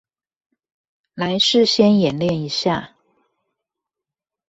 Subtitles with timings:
[1.13, 2.95] 來事先演練一下